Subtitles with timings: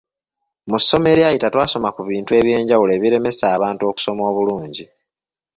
[0.69, 4.85] Mu ssomo eryita twasoma ku bintu eby’enjawulo ebiremesa abantu okusoma obulungi.